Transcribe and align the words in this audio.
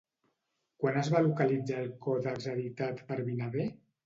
Quan 0.83 0.97
es 1.01 1.11
va 1.15 1.21
localitzar 1.27 1.77
el 1.83 1.93
còdex 2.07 2.49
editat 2.55 3.05
per 3.13 3.21
Vinaver? 3.31 3.69